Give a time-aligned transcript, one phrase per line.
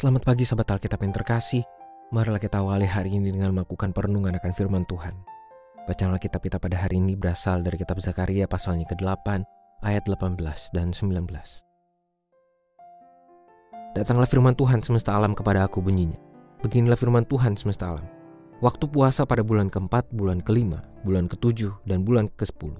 [0.00, 1.60] Selamat pagi sahabat Alkitab yang terkasih.
[2.08, 5.12] Marilah kita awali hari ini dengan melakukan perenungan akan firman Tuhan.
[5.84, 9.44] Bacaan Alkitab kita pada hari ini berasal dari kitab Zakaria pasalnya ke-8
[9.84, 10.40] ayat 18
[10.72, 11.28] dan 19.
[13.92, 16.16] Datanglah firman Tuhan semesta alam kepada aku bunyinya.
[16.64, 18.08] Beginilah firman Tuhan semesta alam.
[18.64, 22.72] Waktu puasa pada bulan keempat, bulan kelima, bulan ketujuh, dan bulan ke-10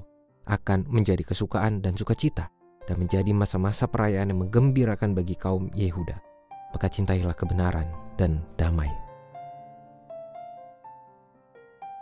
[0.48, 2.48] akan menjadi kesukaan dan sukacita
[2.88, 6.29] dan menjadi masa-masa perayaan yang menggembirakan bagi kaum Yehuda
[6.74, 7.86] maka cintailah kebenaran
[8.18, 8.90] dan damai.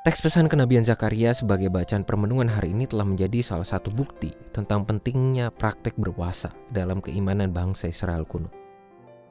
[0.09, 4.89] Teks pesan kenabian Zakaria sebagai bacaan permenungan hari ini telah menjadi salah satu bukti tentang
[4.89, 8.49] pentingnya praktek berpuasa dalam keimanan bangsa Israel kuno.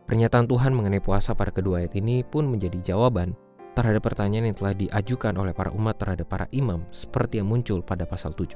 [0.06, 3.34] Pernyataan Tuhan mengenai puasa pada kedua ayat ini pun menjadi jawaban
[3.74, 8.06] terhadap pertanyaan yang telah diajukan oleh para umat terhadap para imam seperti yang muncul pada
[8.06, 8.56] pasal 7.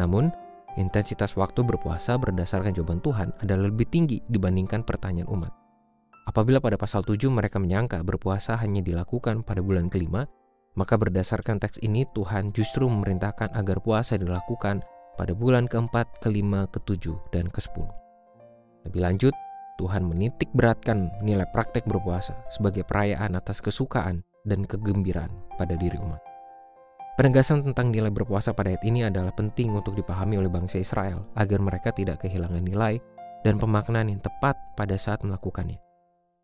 [0.00, 0.32] Namun,
[0.80, 5.61] intensitas waktu berpuasa berdasarkan jawaban Tuhan adalah lebih tinggi dibandingkan pertanyaan umat.
[6.22, 10.30] Apabila pada pasal 7 mereka menyangka berpuasa hanya dilakukan pada bulan kelima,
[10.78, 14.86] maka berdasarkan teks ini Tuhan justru memerintahkan agar puasa dilakukan
[15.18, 17.84] pada bulan keempat, kelima, ketujuh, dan ke-10.
[18.88, 19.34] Lebih lanjut,
[19.82, 26.22] Tuhan menitik beratkan nilai praktek berpuasa sebagai perayaan atas kesukaan dan kegembiraan pada diri umat.
[27.18, 31.60] Penegasan tentang nilai berpuasa pada ayat ini adalah penting untuk dipahami oleh bangsa Israel agar
[31.60, 32.96] mereka tidak kehilangan nilai
[33.44, 35.91] dan pemaknaan yang tepat pada saat melakukannya.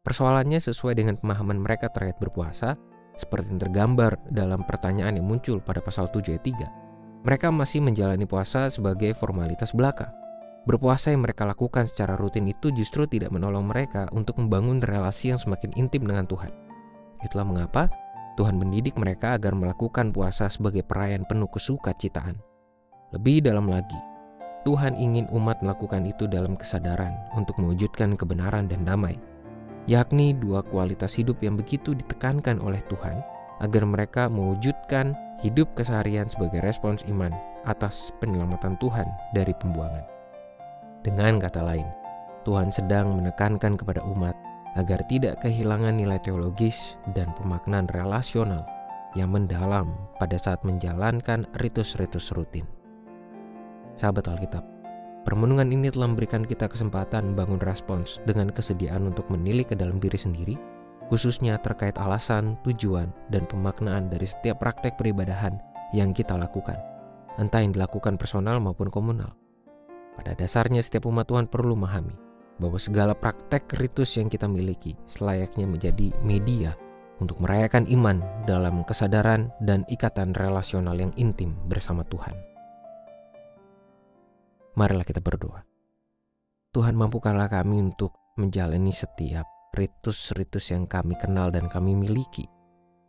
[0.09, 2.81] Persoalannya sesuai dengan pemahaman mereka terkait berpuasa,
[3.13, 7.29] seperti yang tergambar dalam pertanyaan yang muncul pada pasal 7 ayat 3.
[7.29, 10.09] Mereka masih menjalani puasa sebagai formalitas belaka.
[10.65, 15.37] Berpuasa yang mereka lakukan secara rutin itu justru tidak menolong mereka untuk membangun relasi yang
[15.37, 16.57] semakin intim dengan Tuhan.
[17.21, 17.93] Itulah mengapa
[18.41, 22.41] Tuhan mendidik mereka agar melakukan puasa sebagai perayaan penuh kesukacitaan.
[23.13, 24.01] Lebih dalam lagi,
[24.65, 29.21] Tuhan ingin umat melakukan itu dalam kesadaran untuk mewujudkan kebenaran dan damai
[29.89, 33.25] yakni dua kualitas hidup yang begitu ditekankan oleh Tuhan
[33.65, 37.33] agar mereka mewujudkan hidup keseharian sebagai respons iman
[37.65, 40.05] atas penyelamatan Tuhan dari pembuangan.
[41.03, 41.89] Dengan kata lain,
[42.45, 44.37] Tuhan sedang menekankan kepada umat
[44.77, 48.63] agar tidak kehilangan nilai teologis dan pemaknaan relasional
[49.17, 52.69] yang mendalam pada saat menjalankan ritus-ritus rutin.
[53.97, 54.63] Sahabat Alkitab,
[55.29, 60.17] Permenungan ini telah memberikan kita kesempatan bangun respons dengan kesediaan untuk menilik ke dalam diri
[60.17, 60.57] sendiri,
[61.13, 65.61] khususnya terkait alasan, tujuan, dan pemaknaan dari setiap praktek peribadahan
[65.93, 66.81] yang kita lakukan,
[67.37, 69.37] entah yang dilakukan personal maupun komunal.
[70.17, 72.17] Pada dasarnya setiap umat Tuhan perlu memahami
[72.57, 76.73] bahwa segala praktek ritus yang kita miliki selayaknya menjadi media
[77.21, 82.58] untuk merayakan iman dalam kesadaran dan ikatan relasional yang intim bersama Tuhan.
[84.79, 85.67] Marilah kita berdoa.
[86.71, 89.43] Tuhan mampukanlah kami untuk menjalani setiap
[89.75, 92.47] ritus-ritus yang kami kenal dan kami miliki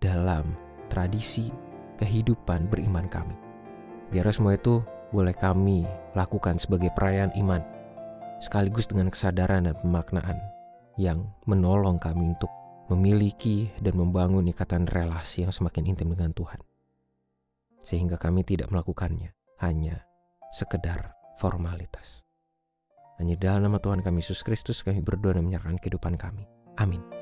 [0.02, 0.58] dalam
[0.90, 1.54] tradisi
[2.02, 3.38] kehidupan beriman kami.
[4.10, 4.82] Biar semua itu
[5.14, 5.86] boleh kami
[6.18, 7.62] lakukan sebagai perayaan iman,
[8.42, 10.42] sekaligus dengan kesadaran dan pemaknaan
[10.98, 12.50] yang menolong kami untuk
[12.90, 16.66] memiliki dan membangun ikatan relasi yang semakin intim dengan Tuhan.
[17.86, 20.02] Sehingga kami tidak melakukannya hanya
[20.50, 22.28] sekedar formalitas.
[23.20, 26.44] Hanya dalam nama Tuhan kami Yesus Kristus kami berdoa dan menyerahkan kehidupan kami.
[26.80, 27.19] Amin.